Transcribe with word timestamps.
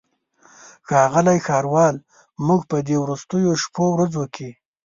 ښاغلی 0.87 1.37
ښاروال 1.45 1.95
موږ 2.47 2.61
په 2.71 2.77
دې 2.87 2.95
وروستیو 3.03 3.51
شپو 3.63 3.85
ورځو 3.95 4.23
کې. 4.35 4.49